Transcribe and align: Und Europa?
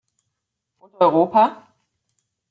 Und 0.79 0.95
Europa? 0.95 1.67